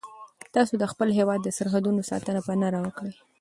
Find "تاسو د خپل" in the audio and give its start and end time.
0.55-1.09